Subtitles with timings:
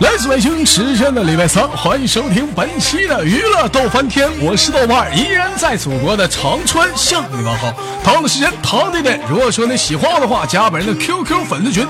[0.00, 7.72] 来自北京时间的礼拜三，欢迎收听本期的娱乐逗翻天，我是豆瓣，依然在祖国的长春向你问好。
[8.04, 11.86] 同样的时间，同样的地点，如果说你喜欢我的话，加本人的 QQ 粉丝群，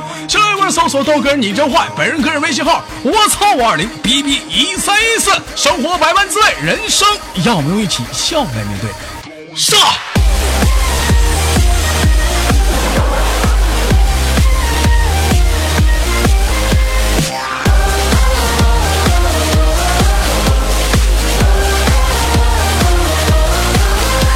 [0.71, 7.09] 新浪微博搜索豆哥你真坏，本人个人微信号我操五二零 B B 一三一四，生活百般滋味，人生
[7.45, 8.91] 让我们用一起笑来面对。
[9.55, 9.78] 上。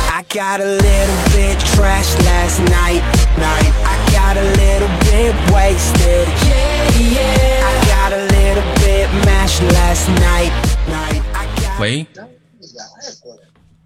[0.09, 3.03] I got a little bit trashed last night.
[3.37, 3.73] Night.
[3.85, 6.27] I got a little bit wasted.
[6.49, 7.69] Yeah, yeah.
[7.69, 10.53] I got a little bit mashed last night.
[10.89, 11.23] Night.
[11.35, 12.07] I got 喂，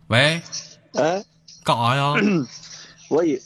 [0.09, 0.41] 喂，
[0.95, 1.25] 哎，
[1.65, 2.15] 干啥呀？
[3.11, 3.41] 我也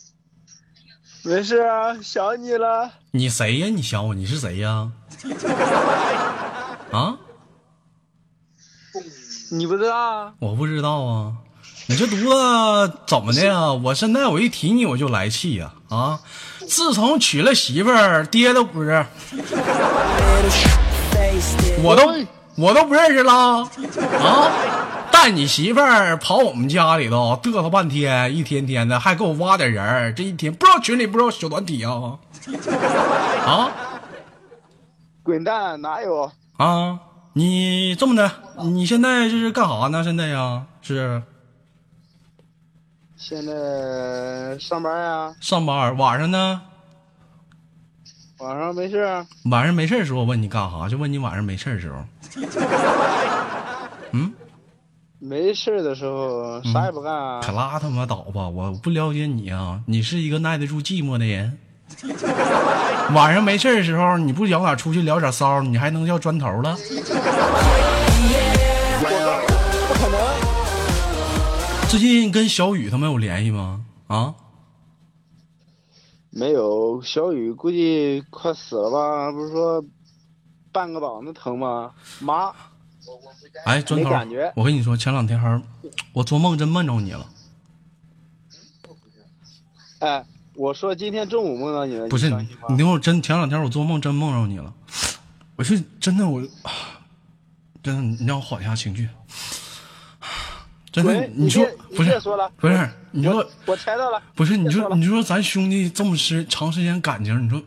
[1.24, 2.90] 没事啊，想你了。
[3.12, 3.68] 你谁呀？
[3.68, 4.14] 你想我？
[4.14, 4.92] 你是谁呀？
[6.92, 7.16] 啊？
[9.52, 10.34] 你不知道啊？
[10.38, 11.32] 我不知道啊。
[11.86, 13.72] 你这犊子怎么的呀？
[13.72, 15.72] 我现在我一提你我就来气呀！
[15.88, 16.20] 啊！
[16.70, 19.04] 自从娶了媳妇儿，爹都不是，
[21.82, 22.14] 我都
[22.56, 23.68] 我都不认识了啊！
[25.10, 32.16] 带你媳妇儿跑我们家里头嘚瑟半天，一天天的还给我挖点人儿，这一天不知道群里不知道小团体啊
[33.44, 33.68] 啊！
[35.24, 36.30] 滚蛋，哪有？
[36.56, 37.00] 啊，
[37.32, 38.30] 你这么的，
[38.62, 40.04] 你现在这是干啥呢？
[40.04, 41.20] 现在呀，是
[43.22, 46.62] 现在上班呀，上班，晚上呢？
[48.38, 49.26] 晚上没事啊。
[49.50, 50.88] 晚上没事的时候我问你干啥？
[50.88, 52.02] 就问你晚上没事的时候。
[54.12, 54.32] 嗯
[55.18, 57.40] 没事的时候啥也不干啊。
[57.42, 58.48] 可拉他妈倒吧！
[58.48, 61.58] 我不了解你啊，你是一个耐得住寂寞的人。
[63.12, 66.74] 晚上没事的时候，你不摇点出去聊点骚，你还能叫砖头了？
[71.90, 73.84] 最近跟小雨他们有联系吗？
[74.06, 74.32] 啊？
[76.30, 77.02] 没有。
[77.02, 79.32] 小雨估计快死了吧？
[79.32, 79.84] 不是说
[80.70, 81.90] 半个膀子疼吗？
[82.20, 82.54] 妈，
[83.64, 85.60] 哎，砖头没感觉，我跟你说，前两天儿
[86.12, 87.28] 我做梦真梦着你了。
[89.98, 90.24] 哎，
[90.54, 92.66] 我说今天中午梦到你了，不是你你相信吗？
[92.70, 94.72] 你听我真前两天我做梦真梦着你了，
[95.56, 96.40] 我是真的我，
[97.82, 99.08] 真的你让我缓一下情绪。
[100.92, 101.64] 真的，你说
[101.94, 107.62] 不是说了不是你说我我猜到了，不是你说你说咱兄弟这么时长时间感情，你说，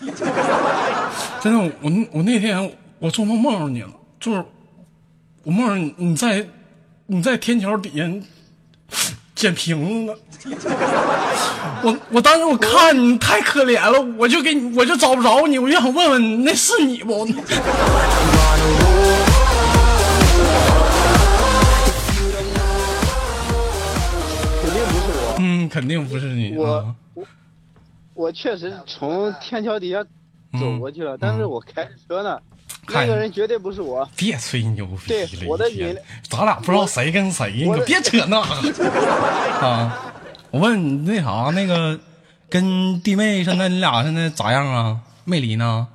[1.42, 4.44] 真的我我那天我做梦梦着你了，就是
[5.42, 6.46] 我梦着你你在
[7.06, 8.08] 你在天桥底下
[9.34, 10.14] 捡瓶子呢。
[11.82, 17.26] 我我当时我看你太可怜了，我就给你我就找不着你，我就想问问那是你不？
[25.66, 26.94] 嗯，肯定不是你我啊。
[27.14, 27.24] 我
[28.14, 30.02] 我确实从天桥底下
[30.58, 32.40] 走过去了，但是我开着车呢，
[32.88, 34.08] 那个人绝对不是我。
[34.16, 38.90] 别吹牛逼对了，我的一天咱俩不知道谁跟谁，你可别扯那个
[39.66, 40.12] 啊！
[40.50, 41.98] 我问你那啥，那个
[42.48, 45.00] 跟弟妹现在你俩现在咋样啊？
[45.24, 45.88] 没离呢？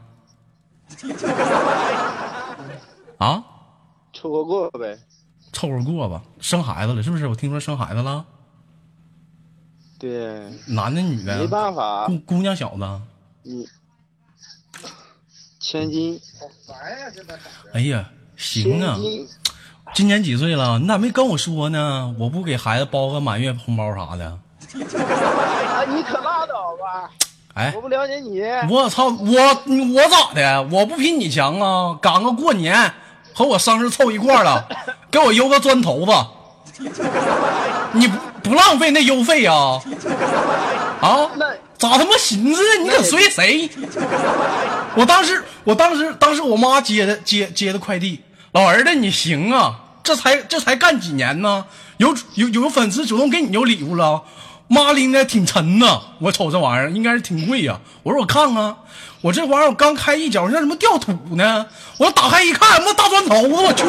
[3.18, 3.44] 啊？
[4.14, 5.00] 凑合过呗。
[5.54, 7.28] 凑合过吧，生孩子了是不是？
[7.28, 8.26] 我听说生孩子了，
[10.02, 11.38] 对，男的女的？
[11.38, 13.02] 没办法，姑姑娘小子？
[13.44, 13.68] 你
[15.60, 16.20] 千金，
[17.72, 18.98] 哎呀，行啊
[19.94, 20.80] 今年几岁了？
[20.80, 22.16] 你咋没跟我说呢？
[22.18, 24.26] 我不给孩子包个满月红包啥的？
[24.26, 27.12] 啊， 你可拉倒吧！
[27.54, 28.42] 哎我，不了解你，
[28.74, 29.38] 我操，我
[29.94, 30.64] 我咋的？
[30.72, 31.96] 我不比你强啊！
[32.02, 32.92] 赶个过年
[33.36, 34.68] 和我生日凑一块了，
[35.12, 36.12] 给我邮个砖头子，
[37.94, 39.80] 你不不浪费那邮费啊？
[41.02, 41.30] 啊？
[41.78, 42.84] 咋他妈寻思的？
[42.84, 43.68] 你可随谁？
[44.96, 48.22] 我当时，我当时，当时我妈接的接接的快递，
[48.52, 51.66] 老儿子你行啊，这才这才干几年呢？
[51.98, 54.22] 有有有粉丝主动给你邮礼物了，
[54.68, 58.76] 妈拎的挺沉呐，我瞅这玩意儿应该是挺贵呀、我说我看看，
[59.22, 61.66] 我这玩意儿我刚开一脚，像什么掉土呢？
[61.98, 63.86] 我打开一看，他妈大砖头子，我去！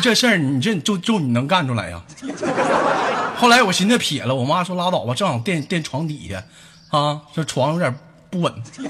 [0.00, 2.02] 这事儿，你这就就你能干出来呀？
[3.36, 6.42] 后来我寻思撇了，我妈说拉倒吧，正好垫垫床底下，
[6.98, 7.94] 啊，这床有点
[8.30, 8.52] 不稳。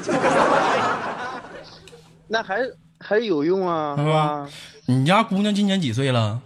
[2.28, 2.58] 那还
[2.98, 4.48] 还是有用啊，是吧？
[4.86, 6.40] 你家姑娘今年几岁了？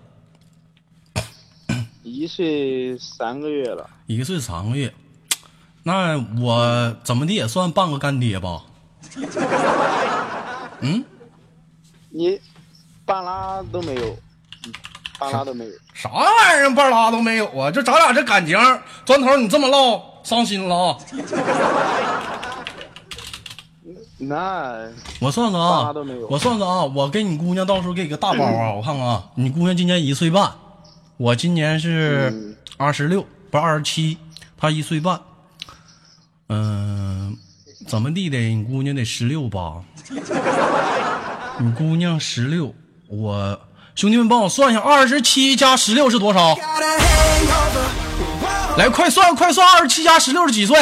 [2.02, 4.92] 一岁三个月了，一岁三个月。
[5.82, 8.62] 那我怎么的也算半个干爹吧？
[10.80, 11.04] 嗯，
[12.10, 12.38] 你
[13.06, 14.16] 半拉都没有，嗯
[15.18, 15.70] 半拉都没有。
[15.94, 16.24] 啥玩
[16.58, 17.70] 意儿半拉都没有啊？
[17.70, 18.58] 就咱俩这感情，
[19.04, 20.96] 砖头你这么唠，伤心了啊！
[24.18, 24.88] 那
[25.20, 25.92] 我算算啊
[26.30, 30.50] 我算算啊，我给你姑娘到时候给你个大包啊，我看看啊，你姑娘今年一岁半，
[31.16, 34.16] 我今年是嗯二十六，不是二十七，
[34.56, 35.20] 她一岁半。
[36.48, 37.36] 嗯、
[37.86, 38.38] 怎么地的？
[38.38, 39.82] 你姑娘得十六吧？
[41.58, 42.72] 你姑娘十六，
[43.08, 43.58] 我
[43.94, 46.56] 兄弟们帮我算一下，二十七加十六是多少？
[48.76, 50.76] 来，快算快算，二十七加十六是几岁？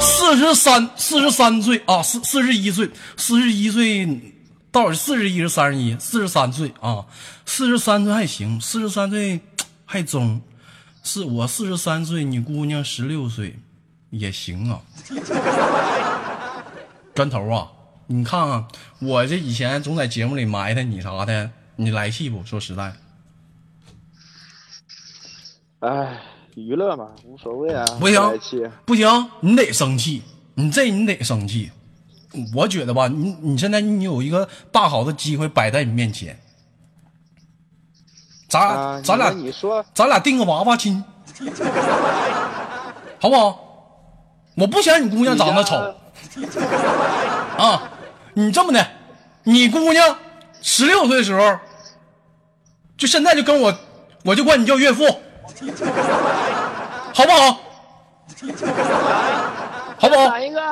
[0.00, 4.32] 四十三，四十三岁啊，四四十一岁，四十一岁，
[4.70, 5.96] 到底四十一是三十一？
[5.98, 7.04] 四十三岁啊，
[7.44, 9.40] 四十三岁还行，四十三岁
[9.84, 10.40] 还中，
[11.02, 13.58] 是我四十三岁，你姑娘十六岁，
[14.10, 14.78] 也行啊。
[17.12, 17.66] 砖头啊，
[18.08, 18.64] 你看看
[19.00, 22.44] 我这以前总在节目里埋汰你啥的，你来气不？
[22.44, 22.92] 说实在
[25.80, 26.20] 的，哎，
[26.54, 27.84] 娱乐嘛，无所谓啊。
[27.98, 30.22] 不行，不行，你得生气，
[30.54, 31.72] 你这你得生气。
[32.54, 36.38] 我觉得吧，你你现在你有一个大好的机会摆在你面前，
[38.48, 41.02] 咱、啊，咱俩你说，咱俩定个娃娃亲，
[43.18, 43.62] 好不好？
[44.54, 45.76] 我不嫌你姑娘长得丑
[47.58, 47.82] 啊，
[48.38, 48.86] 你这么的，
[49.44, 50.18] 你姑娘
[50.60, 51.58] 十六岁的时候，
[52.98, 53.74] 就现在就跟我，
[54.24, 55.04] 我就管你叫岳父，
[57.14, 57.60] 好不好？
[59.98, 60.28] 好不好？
[60.28, 60.62] 喊一个，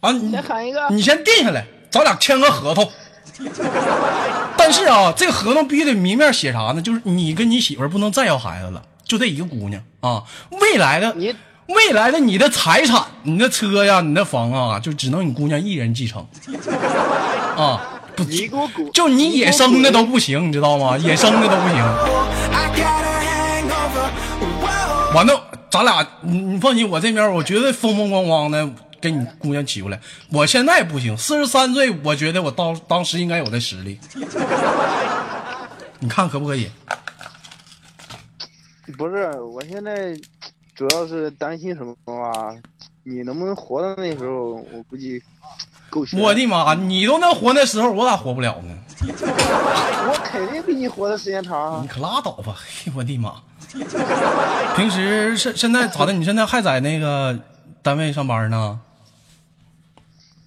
[0.00, 0.88] 啊，你先喊一个。
[0.90, 2.90] 你先定下来，咱俩签个合同。
[4.58, 6.82] 但是啊，这个合同必须得明面写啥呢？
[6.82, 10.24] 就是你跟你媳妇儿不能再要孩子了，就这一个姑娘啊。
[10.60, 11.32] 未来的你
[11.74, 16.26] 未来的你的财产、你的车呀、你的房啊，就只能你姑娘一人继承
[17.56, 17.96] 啊。
[18.16, 18.24] 不！
[18.92, 20.98] 就你野生的都不行，你知道吗？
[20.98, 21.78] 野生的都不行。
[25.14, 28.68] 完了，咱俩你你放心，我这边我绝对风风光光的
[29.00, 29.98] 给你姑娘娶过来。
[30.30, 33.98] 我现在不行，四十三岁，我觉得我当当时应该有的实力。
[36.00, 36.68] 你看可不可以？
[38.98, 40.14] 不是，我现在
[40.80, 42.56] 主要是担心什么啊？
[43.02, 44.64] 你能不能活到那时候？
[44.72, 45.22] 我估计。
[46.18, 48.74] 我的妈，你都能活那时候，我咋活不了呢？
[49.04, 51.88] 我肯定比你活的时间长啊你！
[51.88, 52.56] 可拉倒吧！
[52.56, 53.34] 嘿，我的妈！
[54.74, 56.14] 平时现现在咋的？
[56.14, 57.38] 你现在还在那个
[57.82, 58.80] 单位上班呢？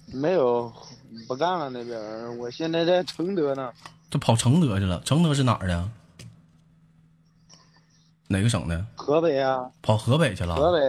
[0.06, 0.72] 没有，
[1.28, 1.96] 不干了那边。
[2.38, 3.70] 我现在在承德呢，
[4.10, 5.00] 这跑承德去了？
[5.04, 5.88] 承德是哪儿的？
[8.28, 8.86] 哪个省的？
[8.94, 10.54] 河北啊，跑河北去了？
[10.56, 10.80] 河北。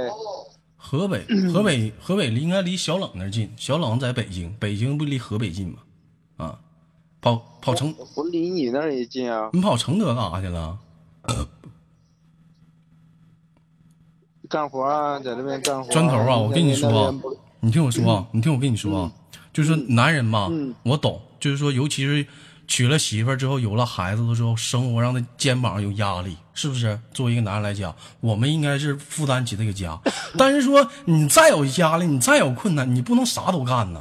[0.78, 5.80] 河北，河北，河北离应该离小冷那儿近，小冷在北京，北京不离河北近吗？
[6.38, 6.60] 啊，
[7.20, 9.50] 跑跑承，我离你那儿也近啊。
[9.52, 10.78] 你跑承德干啥去了？
[14.48, 15.90] 干活啊，在这边干活。
[15.92, 17.12] 砖头啊，我跟你说
[17.62, 19.12] 你听我说啊，你听我跟你说啊，
[19.52, 22.28] 就是说男人嘛嗯，我懂，就是说，尤其是
[22.68, 27.00] 娶了媳妇儿之后，有了孩子了之后，生活上的肩膀有压力，是不是？
[27.14, 29.98] 作为一个男人来讲，我们应该是负担起这个家。
[30.38, 34.00] 但是说你再有压力，你再有困难，你不能啥都干呐。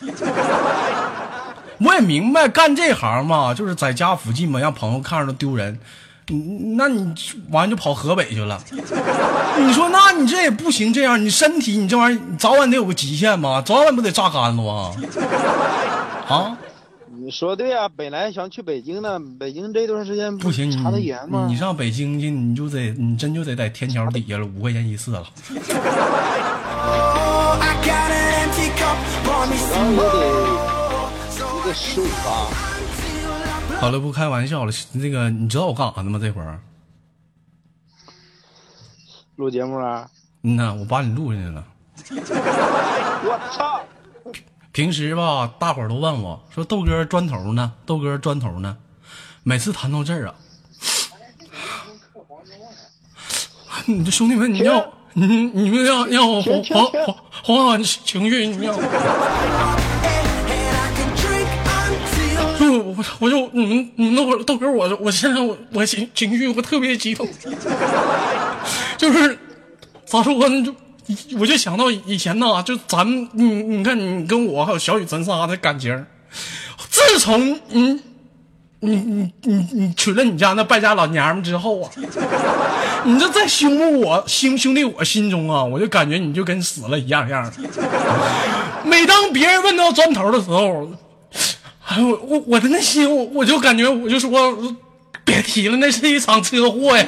[1.78, 5.78] 我也明白，干这行嘛，就是在家附近嘛，让朋友看着都丢人。
[6.28, 7.14] 你，那你
[7.50, 8.58] 完就跑河北去了。
[9.58, 14.90] 你说，那你这也不行，这样你身体你这玩意儿，你早晚得有个极限嘛，早晚不得榨干了啊？
[16.28, 16.56] 啊，
[17.26, 21.48] 你说对啊，本来想去北京的，北京这段时间不行，查严吗？
[21.48, 25.18] 你上北京去，你就得你真就得在天桥底下了，五块钱一次了。
[25.18, 25.26] Oh,
[27.60, 28.14] 然后得
[31.34, 32.46] 也得十五吧。
[33.80, 34.72] 好了，不开玩笑了。
[34.92, 36.20] 那个，你知道我干啥呢吗？
[36.22, 36.60] 这会儿，
[39.34, 40.08] 录节目啊！
[40.44, 41.64] 嗯呐，我把你录进去了。
[43.26, 43.80] 我操！
[44.76, 47.72] 平时吧，大伙儿都问我说：“豆哥砖头呢？
[47.86, 48.76] 豆哥砖头呢？”
[49.42, 50.34] 每次谈到这儿啊，
[53.86, 58.74] 你这兄弟们，你要你你们要让我缓缓缓缓缓情绪，你要
[62.58, 67.26] 就我我就你们你们那会儿豆哥，我我现在我我情情绪我特别激动，
[68.98, 69.38] 就是
[70.04, 70.62] 咋说呢？
[70.62, 70.74] 就
[71.38, 76.04] 我就想到以前呢，就咱们你你看你跟我还有小雨咱仨的感情，
[76.90, 78.00] 自从你
[78.80, 81.90] 你你你你娶了你家那败家老娘们之后啊，
[83.04, 87.52] 你这在兄弟我兄兄弟我心中啊，我就感觉你就跟死了一样一样的。
[88.84, 90.90] 每当别人问到砖头的时候，
[91.86, 94.56] 哎我我我的内心我我就感觉我就说
[95.24, 97.06] 别提了，那是一场车祸呀。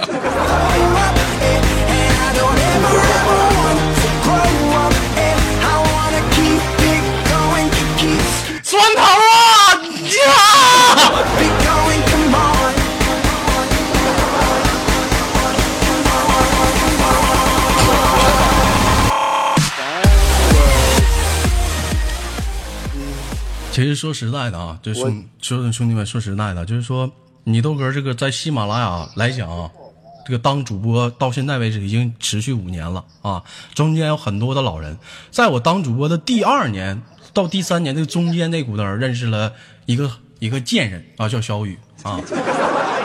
[23.78, 27.08] 其实说实在的啊，就兄说兄弟们说实在的，就是说
[27.44, 29.70] 你豆哥这个在喜马拉雅来讲啊，
[30.26, 33.40] 这个当主播到现在为止已经持续五年了啊，
[33.76, 34.98] 中间有很多的老人，
[35.30, 37.00] 在我当主播的第二年
[37.32, 39.52] 到第三年这个中间那股灯儿认识了
[39.86, 42.20] 一个一个贱人啊，叫小雨啊，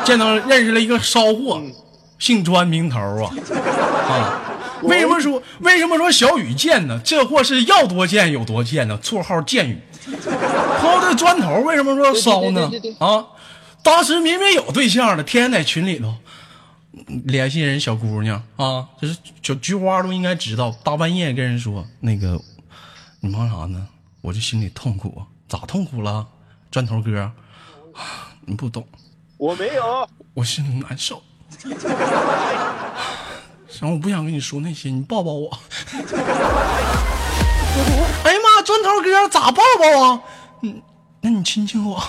[0.04, 1.62] 见到认识了一个骚货，
[2.18, 3.30] 姓专名头啊
[4.10, 4.40] 啊。
[4.82, 7.00] 为什么说为什么说小雨贱呢？
[7.06, 9.00] 这货是要多贱有多贱呢？
[9.04, 9.78] 绰号贱雨。
[10.80, 13.08] 抛的砖头为什么说烧呢对对对对？
[13.08, 13.26] 啊，
[13.82, 16.16] 当时明明有对象的，天天在群里头
[17.26, 22.40] 联系人小姑娘啊，就是小菊花都应该知道，大半夜跟人说那个
[23.20, 23.88] 你忙啥呢？
[24.22, 26.26] 我这心里痛苦啊，咋痛苦了？
[26.72, 27.32] 砖头哥，
[28.46, 28.88] 你不懂，
[29.38, 31.22] 我没有，我心里难受。
[33.70, 35.50] 行，我不想跟你说那些，你抱抱我。
[38.24, 38.34] 哎
[38.74, 40.20] 砖头哥咋抱抱啊？
[40.64, 40.82] 嗯，
[41.22, 41.96] 那你亲亲我。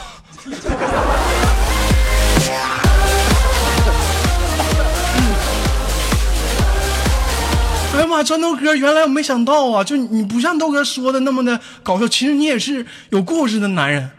[7.93, 14.11] 哎呀妈，砖头哥，原来我没想到啊，就你不像豆哥说的那么的搞笑，其实你也是有故事的男人。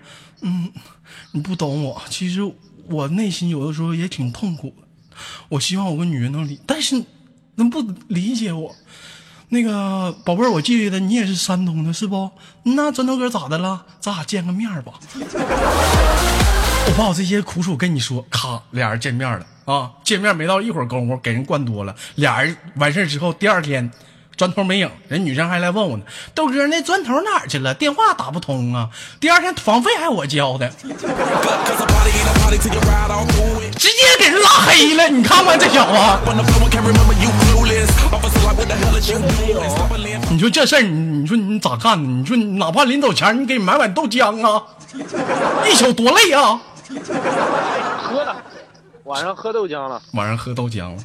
[0.41, 0.71] 嗯，
[1.31, 2.41] 你不懂我，其实
[2.87, 5.17] 我内心有的时候也挺痛苦的。
[5.49, 7.03] 我希望我个女人能理，但是
[7.55, 8.75] 能不理解我。
[9.49, 12.29] 那个宝贝儿，我记得你也是山东的，是不？
[12.63, 13.85] 那砖头哥咋的了？
[13.99, 14.93] 咱俩见个面吧。
[16.87, 19.91] 我把我这些苦楚跟你说，咔，俩人见面了啊！
[20.03, 21.95] 见面没到一会儿功夫，给人灌多了。
[22.15, 23.91] 俩人完事儿之后，第二天
[24.37, 27.73] 砖头没影，人女生还来问我呢，豆哥那砖头哪儿去了？
[27.73, 28.89] 电话打不通啊！
[29.19, 30.87] 第二天房费还我交的，直
[33.89, 35.07] 接给人拉黑了。
[35.07, 35.93] 你看看这小子，
[40.29, 42.09] 你说这事儿，你你说你咋干呢？
[42.09, 44.63] 你说你哪怕临走前你给买碗豆浆啊，
[45.69, 46.59] 一宿多累啊！
[48.03, 48.35] 喝了，
[49.05, 50.01] 晚上喝豆浆了。
[50.11, 50.97] 晚上喝豆浆了。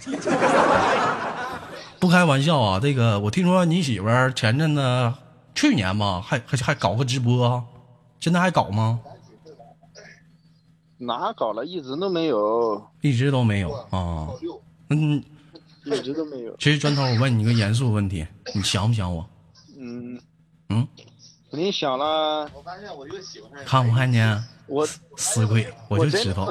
[2.01, 5.13] 不开玩笑啊，这个我听说你媳妇儿前阵子
[5.55, 7.63] 去年吧，还还还搞个直播啊，
[8.19, 9.01] 现在还搞吗？
[10.97, 11.65] 哪搞了？
[11.65, 14.29] 一直都没有，一直都没有啊。
[14.89, 15.23] 嗯，
[15.85, 16.57] 一直都没有。
[16.57, 19.25] 其实砖头，我问你个严肃问题，你想不想我？
[19.79, 20.19] 嗯
[20.71, 20.89] 嗯，
[21.51, 22.51] 肯定想了。
[23.67, 24.43] 看不看见？
[24.67, 26.49] 我死鬼，我就知道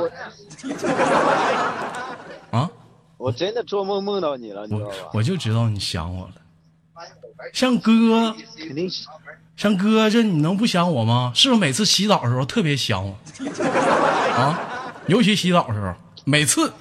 [2.52, 2.70] 啊，
[3.20, 5.10] 我真的做梦梦到你了，你知道我吧？
[5.14, 6.34] 我就知道你想我了。
[7.54, 9.06] 像哥，肯定是
[9.58, 11.34] 像哥，这你能不想我吗？
[11.36, 13.14] 是不是每次洗澡的时候特别想我？
[14.38, 14.58] 啊，
[15.08, 16.72] 尤其洗澡的时候，每次，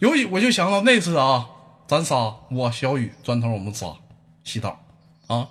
[0.00, 1.46] 尤其我就想到那次啊，
[1.86, 3.86] 咱仨，我小雨、砖头，我们仨
[4.44, 4.78] 洗澡，
[5.28, 5.48] 啊，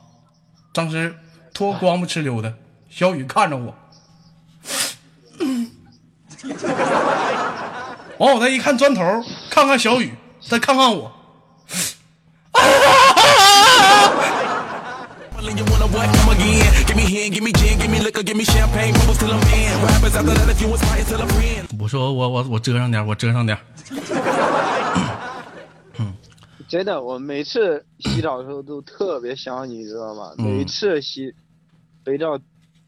[0.72, 1.16] 当时
[1.56, 2.54] 脱光不哧溜的，
[2.88, 3.74] 小雨看着我，
[8.20, 9.02] 完我再一看砖头，
[9.50, 11.10] 看看小雨，再看看我。
[21.80, 23.58] 我说我我我遮上点，我遮上点。
[26.68, 30.34] 真的，我每次洗澡的时候都特别想你，知道吗？
[30.38, 31.34] 每次洗
[32.04, 32.38] 肥皂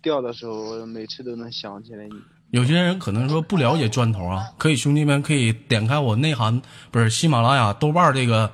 [0.02, 2.12] 掉的时候，我每次都能想起来你。
[2.51, 8.51] 有些人可能说不了解砖头啊，可以兄弟们可以点开我内涵不是喜马拉雅豆瓣这个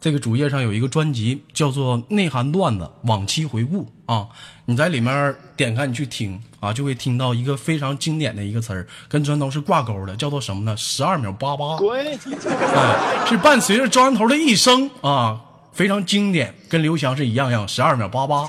[0.00, 4.28] 这个主页上有一个专辑叫做《内涵段子往期回顾》啊，
[4.64, 10.74] 你在里面点开你去听啊，就会听到一个非常经典的一个词儿，跟砖头是挂钩的，叫做什么呢？
[10.76, 11.76] 十二秒八八。
[11.76, 12.02] 滚！
[12.02, 15.40] 哎，是伴随着砖头的一生啊，
[15.72, 18.48] 非常经典，跟刘翔是一样样，十二秒八八。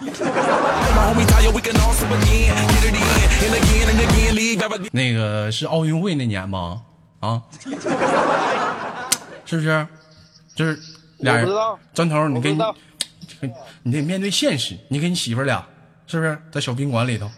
[4.92, 6.82] 那个是奥运会那年吗？
[7.20, 7.42] 啊，
[9.46, 9.88] 是不是？
[10.56, 10.80] 就是
[11.18, 12.58] 俩人我不知道，砖头，你跟
[13.84, 15.64] 你得面对现实，你跟你媳妇儿俩
[16.08, 17.30] 是不是在小宾馆里头？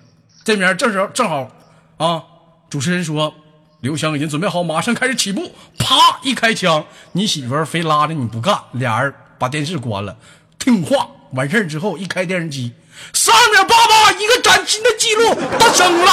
[0.46, 1.50] 这边正时候正好
[1.98, 2.24] 啊，
[2.70, 3.34] 主持人说
[3.82, 10.18] 刘翔已经准备好，马上开始起步，啪一开枪，你媳妇儿非拉着你不干，俩人把电视关了，
[10.58, 11.10] 听话。
[11.34, 12.72] 完事儿之后一开电视机，
[13.14, 16.12] 三点八八，一个崭新的记录诞生了。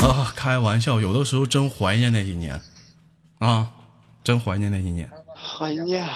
[0.00, 2.60] 啊，开玩笑，有的时候真怀念那几年
[3.38, 3.68] 啊，
[4.22, 6.08] 真怀念那几年，怀念，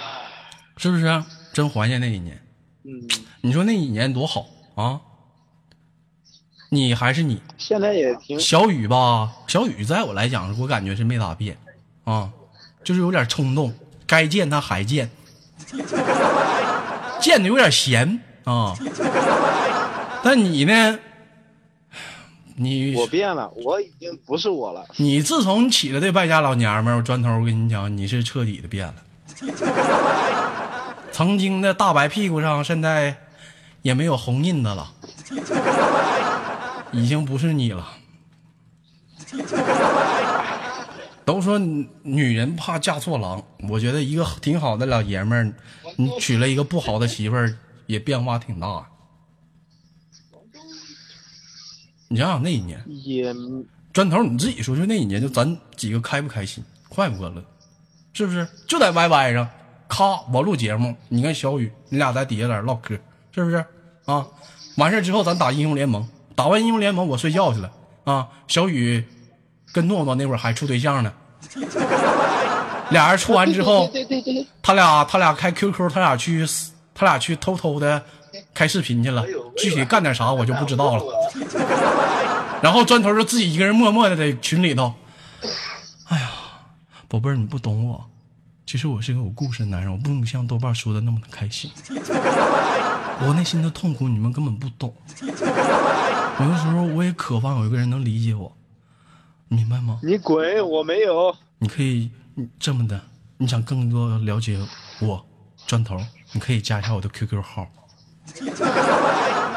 [0.77, 1.25] 是不是？
[1.53, 2.41] 真怀念那几年。
[2.85, 3.09] 嗯，
[3.41, 5.01] 你说那几年多好啊？
[6.71, 9.31] 你还是你，现在也挺小雨吧？
[9.47, 11.57] 小雨在我来讲，我感觉是没咋变
[12.05, 12.31] 啊，
[12.83, 13.75] 就是有点冲动。
[14.13, 15.11] 该见他还见，
[17.19, 18.77] 见的有点闲啊。
[20.23, 20.99] 但你呢？
[22.57, 24.85] 你我变了，我已经不是我了。
[24.99, 28.95] 你自从起了这败家老娘们儿，我砖头，我跟你讲，你是彻底的变了。
[31.11, 33.17] 曾经的大白屁股上，现在
[33.81, 34.93] 也没有红印子了，
[36.93, 37.89] 已经不是你了。
[41.25, 45.55] 都说女女人怕嫁错郎，我觉得一个挺好的老爷们儿，
[45.97, 48.89] 你娶了一个不好的媳妇儿，也变化挺大。
[52.09, 53.35] 你想想那一年，也
[53.93, 57.43] 砖头，你自己说说那一年，就咱几个开不开心，快不快乐，
[58.13, 58.47] 是不是？
[58.67, 59.49] 就在 YY 上，
[59.89, 62.99] 咔，我录节目，你跟小雨，你俩在底下在那唠嗑，
[63.31, 63.65] 是不是？
[64.05, 64.27] 啊，
[64.77, 67.73] 完事儿之后咱打英雄联盟，打完英雄联盟我睡觉去了
[68.05, 68.29] 啊。
[68.49, 69.05] 小雨
[69.73, 71.13] 跟诺诺那会儿还处对象呢，
[72.91, 76.47] 俩人处完之后，对对对对，他俩他俩开 QQ，他俩去
[76.95, 78.03] 他俩去偷偷的
[78.53, 79.25] 开视频去了，
[79.57, 81.05] 具体干点啥我就不知道了。
[82.61, 84.95] 然后砖头就自己一个人默默的在群里头，
[86.09, 86.31] 哎呀，
[87.09, 88.05] 宝贝儿，你不懂我，
[88.67, 94.95] 其实我是个有故事的男人，我不能像豆瓣说的那么的开心，我内心的痛苦你们根本不懂。
[95.21, 98.55] 有的时候我也渴望有一个人能理解我，
[99.53, 100.01] 明白吗？
[100.03, 100.67] 你滚！
[100.67, 101.35] 我没有。
[101.59, 103.01] 你可以嗯这么的，
[103.37, 104.59] 你想更多了解
[105.01, 105.25] 我，
[105.67, 106.01] 砖头，
[106.33, 107.69] 你可以加一下我的 QQ 号，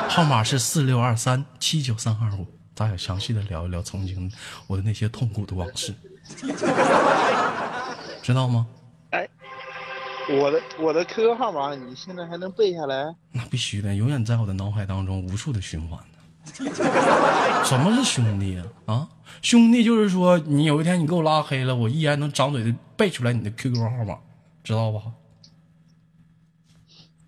[0.10, 4.29] 号码是四六二三七九三二五，咱俩详细的聊一聊曾经
[4.67, 5.95] 我的那些痛苦的往事，
[8.21, 8.67] 知道吗？
[9.12, 9.27] 哎，
[10.29, 13.15] 我的我的 QQ 号码你现在还能背下来？
[13.31, 16.14] 那必须的，永远在我的脑海当中无数的循环呢。
[17.65, 18.65] 什么是兄弟啊？
[18.93, 19.08] 啊，
[19.41, 24.17] 兄弟就是说，你有一天你给我拉黑了，我依然能张嘴的背出来你的 QQ 号码，
[24.63, 25.01] 知道吧？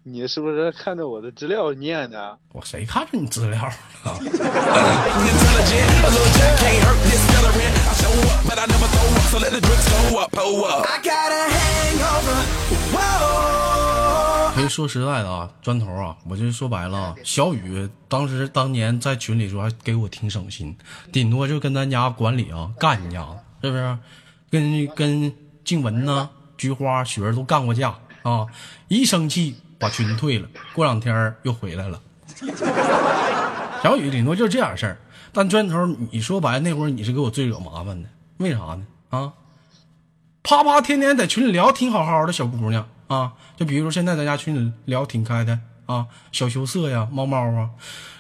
[0.03, 2.38] 你是不是看着我的资料念的？
[2.53, 3.73] 我谁看着你资料了？
[14.58, 20.76] 可以说实在的啊，砖头啊，我就说白了啊，小雨当时当年在群里说还给我挺省心，
[21.12, 23.98] 顶多就跟咱家管理啊干一架子，是不是？
[24.50, 25.32] 跟跟
[25.63, 27.93] 静雯呐、菊花、雪儿都干过架
[28.24, 28.48] 啊，
[28.88, 32.02] 一生气把群退了，过两天又回来了。
[33.84, 34.98] 小雨顶多就这点事儿，
[35.32, 38.88] 但砖头，你说白了那会儿你是给我最惹麻烦的，为啥呢？
[39.10, 39.34] 啊？
[40.41, 47.70] 啪啪天天在群里聊挺好好的小姑娘啊，就比如说现在咱家群里聊挺开的啊，小羞涩呀，猫猫啊。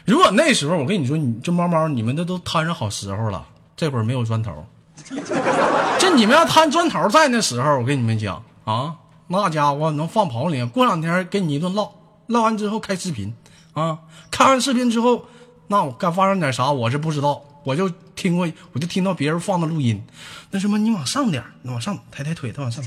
[0.05, 3.45] 如果那时候我跟你说，你这猫猫你们这都摊上好时候了，
[3.75, 4.65] 这会儿没有砖头，
[5.99, 8.95] 这你们要摊砖头在那时候，我跟你们讲啊，
[9.27, 11.91] 那家伙能放跑里，过两天跟你一顿唠，
[12.27, 13.35] 唠完之后开视频
[13.73, 13.99] 啊，
[14.31, 15.25] 看完视频之后，
[15.67, 20.03] 那我该发生点啥我是不知道，我就听过，我就听到别人放的录音，
[20.51, 22.83] 那什么你往上点，你往上抬抬腿，再往上。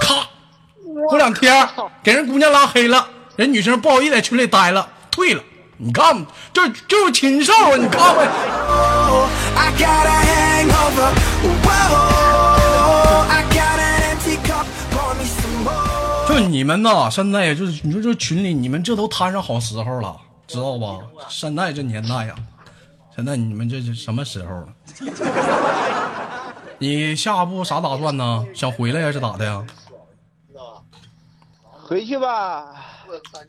[0.00, 0.28] 咔，
[1.08, 1.66] 过两天
[2.02, 5.42] 给人姑娘拉黑了，人女生不好意思在群里待了，退了。
[5.78, 7.76] 你看，这就是禽兽啊！
[7.76, 8.26] 你看看
[9.10, 11.12] ，Oh, I got a hangover.
[11.62, 13.26] Whoa.
[13.28, 14.64] I got an empty cup.
[14.90, 16.26] Pour me some more.
[16.26, 21.00] 就你们呐，现在就是你说这群里，你们这都摊上好时候了，知道吧？
[21.28, 22.34] 现在这年代呀，
[23.14, 24.68] 现在你们这是什么时候了？
[26.78, 28.46] 你下一步啥打算呢？
[28.54, 29.66] 想回来呀，是咋的呀？
[31.70, 32.74] 回去吧。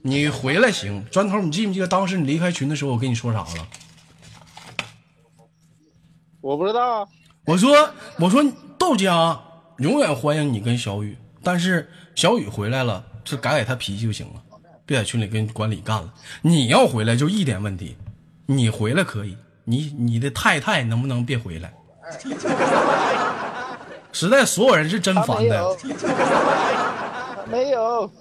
[0.02, 3.68] 你回来行，砖头，你记不记得当时你离开群的时候，我跟你说啥了？
[6.42, 7.08] 我不知道啊。
[7.46, 8.44] 我说，我说
[8.78, 9.40] 豆家，
[9.80, 14.42] 永远欢迎你跟小雨，但是小雨回来了，就改改他脾气就行了，
[14.88, 16.12] 别在群里跟管理干了。
[16.42, 17.96] 你要回来就一点问题，
[18.48, 21.72] 你回来可以，你你的太太能不能别回来？
[24.14, 25.78] 实在所有人是真烦的
[27.50, 28.12] 没有，，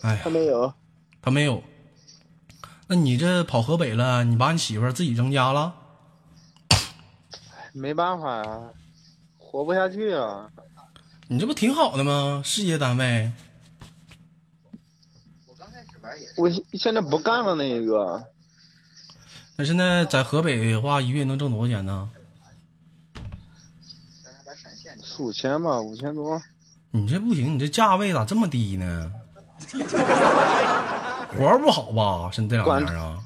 [0.00, 0.72] 哎呀他，没有。
[1.20, 1.62] 他没有。
[2.88, 5.74] 那你这跑河北了，你把你媳妇儿自己扔家了？
[7.72, 8.60] 没办法呀、
[9.38, 10.50] 活不下去啊。
[11.32, 12.42] 你这不挺好的吗？
[12.44, 13.32] 事业单位，
[16.36, 18.22] 我现在不干了那个，
[19.56, 22.10] 那现在在河北的话，一月能挣多少钱呢？
[25.02, 26.38] 四五千吧，五千多。
[26.90, 29.10] 你这不行，你这价位咋这么低呢？
[31.32, 32.30] 活儿不好吧？
[32.30, 33.24] 现在这两年啊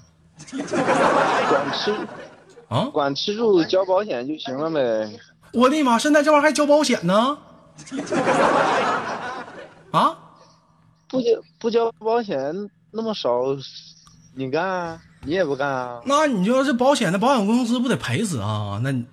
[1.49, 1.93] 管吃
[2.69, 2.85] 啊！
[2.93, 5.19] 管吃住交保险就行了呗。
[5.53, 5.99] 我的妈！
[5.99, 7.39] 现在这玩意儿还交保险呢？
[9.93, 10.19] 啊？
[11.09, 12.53] 不交不交保险
[12.91, 13.43] 那么少，
[14.35, 15.01] 你干啊？
[15.23, 16.01] 你也不干啊？
[16.05, 18.81] 那你就这保险的保险公司不得赔死啊？
[18.83, 19.07] 那你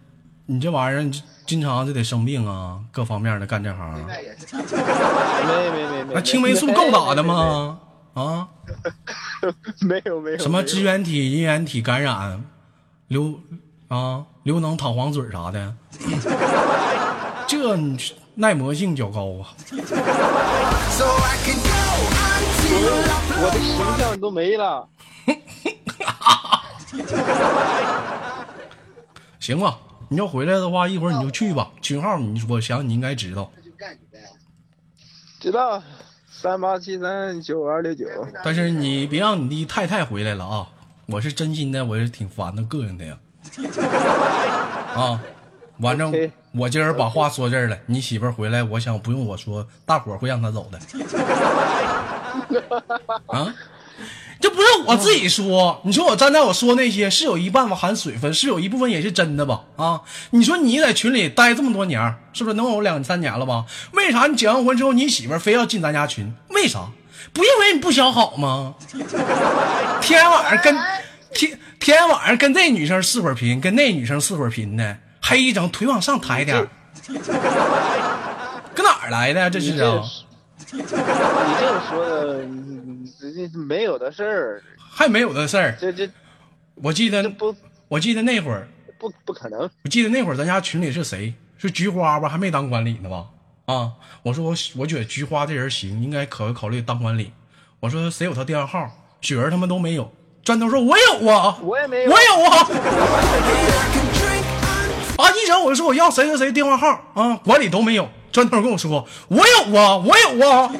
[0.47, 6.13] 你这玩意儿你经常就得生病啊，各方面的干这行， 没没没没。
[6.15, 7.21] 那青霉素够打的？
[7.23, 7.79] 吗？
[8.13, 8.47] 啊？
[9.81, 10.37] 没有没有。
[10.37, 12.43] 什么支原体、衣原体感染，
[13.07, 13.39] 流
[13.87, 15.75] 啊流脓淌黄水啥的，
[17.47, 17.97] 这你
[18.35, 19.53] 耐磨性较高啊。
[23.35, 24.87] 我的形象都没了。
[29.39, 29.77] 行吧，
[30.09, 31.69] 你要回来的话，一会儿你就去吧。
[31.81, 33.51] 群号你我想你应该知道，
[35.39, 35.83] 知道，
[36.31, 38.05] 三八七三九二六九。
[38.43, 40.67] 但是你别让你的太太回来了啊！
[41.07, 43.17] 我是真心的，我是挺烦的，膈应的呀。
[44.95, 45.19] 啊，
[45.83, 50.79] 反正我今儿把话说这儿了，你媳妇儿回来，我想不用我说，大伙儿会让她走的。
[53.27, 53.53] 啊，
[54.39, 59.63] 这不是我自己说，你说我站在我说那些是有一半吧含水分，是有一部分也是真的吧？
[59.75, 63.65] 啊，你说你在群里待这么多年，是不是能有两三年了吧？
[63.91, 66.33] 为啥你结完婚之后，你媳妇儿非要进咱家群？
[66.49, 66.87] 为啥？
[67.33, 68.75] 不因为你不想好吗？
[70.01, 70.73] 天天晚上跟
[71.33, 76.67] 天天天晚上跟这女生四会儿频，跟那女生四会儿频的，黑一整腿往上抬点儿，
[78.75, 79.49] 搁哪儿来的？
[79.49, 80.03] 这是啊，
[80.71, 82.45] 你这个说的，
[83.57, 85.77] 没有的事儿，还没有的事儿。
[85.79, 86.09] 这这
[86.75, 87.55] 我记得不
[87.87, 88.67] 我记得那会儿，
[88.99, 89.61] 不不可能。
[89.85, 91.33] 我记得那会儿咱家群里是谁？
[91.57, 92.27] 是菊花吧？
[92.27, 93.25] 还没当管理呢吧？
[93.65, 93.93] 啊！
[94.23, 97.31] 我说我我觉得菊花这人行，应该考虑考虑当管理。
[97.79, 98.91] 我说谁有他电话号？
[99.21, 100.11] 雪儿他们都没有。
[100.43, 102.67] 砖头说：“我有啊，我也没有我有啊。
[105.43, 108.07] 一整我就说我要谁谁谁电话号啊，管理都没有。
[108.31, 110.71] 砖头跟我说：“我有啊，我有啊。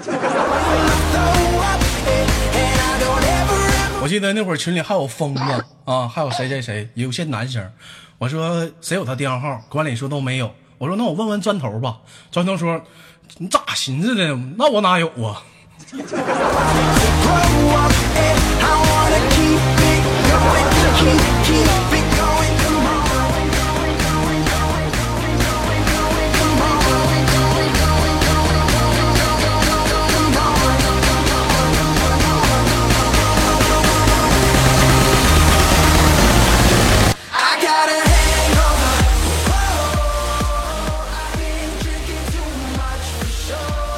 [4.02, 5.42] 我记得那会儿群里还有疯子
[5.86, 7.70] 啊，还有谁谁谁，有些男生。
[8.18, 9.62] 我说谁有他电话号？
[9.70, 10.50] 管理说都没有。
[10.78, 11.98] 我说那我问问砖头吧。
[12.32, 12.82] 砖头说
[13.38, 14.36] 你咋寻思的？
[14.58, 15.44] 那我哪有啊？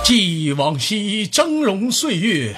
[0.06, 0.16] For sure.
[0.16, 2.56] 忆往昔峥嵘岁月，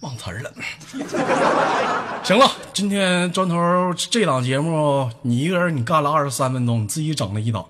[0.00, 0.52] 忘词儿了。
[2.24, 3.56] 行了，今天砖头
[3.94, 7.64] 这档节目，你一个人你干了二十三分钟，你自己整了一档。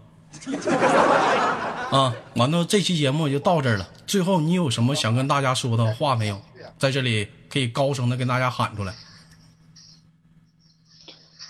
[1.90, 3.86] 啊，完了，这期节目就到这儿了。
[4.06, 6.40] 最后，你有什么想跟大家说的话没有？
[6.78, 8.94] 在这里可以高声的跟大家喊出来。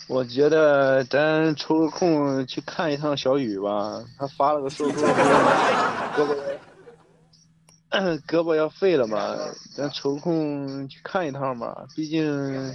[0.08, 5.02] 我觉得咱抽个空去看一趟小雨吧，他发了个说说
[6.16, 6.36] 胳膊
[8.26, 9.36] 胳膊要废了嘛，
[9.76, 11.84] 咱抽空去看一趟吧。
[11.94, 12.74] 毕竟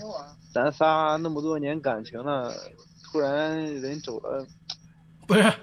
[0.53, 2.53] 咱仨那么多年感情了，
[3.03, 4.45] 突然人走了，
[5.27, 5.53] 不是，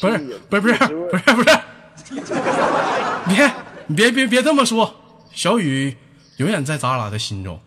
[0.00, 0.18] 不是
[0.50, 0.74] 不是，不是，
[1.08, 2.34] 不是， 不是，
[3.26, 3.52] 别，
[3.86, 4.94] 你别别别这么说，
[5.32, 5.96] 小雨
[6.36, 7.58] 永远在咱俩的心中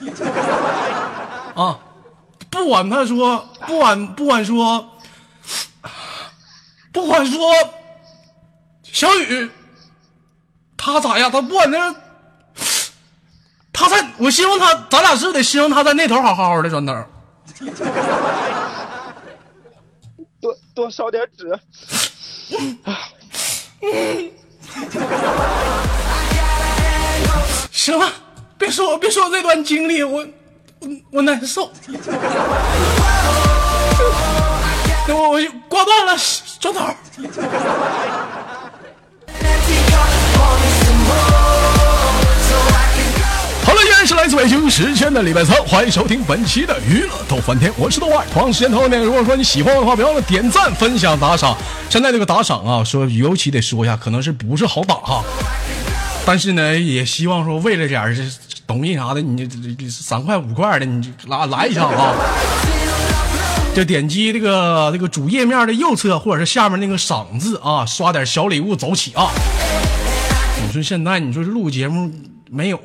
[1.56, 1.78] 啊！
[2.50, 4.98] 不管他说，不管不管说，
[6.92, 7.38] 不管说，
[8.82, 9.48] 小雨
[10.76, 11.30] 他咋样？
[11.30, 11.94] 他不管那，
[13.72, 16.92] 他在我希望他，咱俩是得希望他在那头好好的，砖头。
[20.74, 21.58] 多烧点纸。
[27.70, 28.10] 行了，
[28.58, 30.26] 别说别说这段经历，我
[30.80, 31.70] 我我难受。
[35.06, 36.16] 那我我就挂断了，
[36.58, 36.80] 转头。
[43.62, 48.26] 好了，依然是来自北京时间的礼拜三，欢迎收听本期的娱乐逗翻天，我是豆瓣。
[48.32, 51.54] 同样时间同样点，如果说你喜欢我的话，别忘了点赞、分享、打赏。
[51.90, 55.22] 现在这个打赏啊，说尤其得说一下，可能是不是好打哈。
[56.24, 58.22] 但是呢，也希望说为了点儿这
[58.70, 62.14] 东西啥的，你这这这三块五块的，你就来来一下啊！
[63.74, 69.32] 就点击这个这个主页面的右侧，或者是下面那个赏字啊，刷点小礼物走起啊！
[70.64, 72.08] 你说现在你说录节目
[72.48, 72.78] 没有，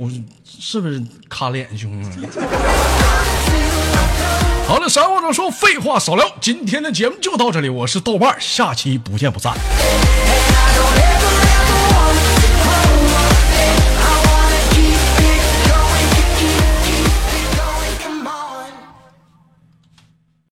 [0.60, 2.18] 是不是卡脸兄弟们？
[4.68, 9.54] 好了，啥话少说，废话少聊，今天的节目就到这里，我是豆瓣，下期不见不散。